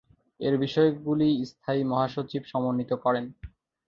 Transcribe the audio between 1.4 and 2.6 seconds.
স্থায়ী মহাসচিব